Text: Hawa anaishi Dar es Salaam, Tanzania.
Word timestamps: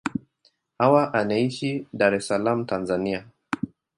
Hawa 0.79 1.03
anaishi 1.19 1.85
Dar 1.93 2.13
es 2.15 2.25
Salaam, 2.27 2.65
Tanzania. 2.65 3.23